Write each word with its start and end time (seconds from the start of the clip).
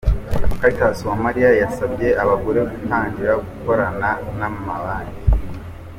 Cartas 0.59 0.97
Uwamariya 1.03 1.51
yasabye 1.61 2.07
abagore 2.23 2.59
gutangira 2.71 3.33
gukorana 3.47 4.09
n'amabanki. 4.37 5.21